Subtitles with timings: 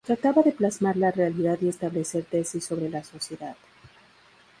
[0.07, 3.55] Trataba de plasmar la realidad y establecer tesis sobre la sociedad.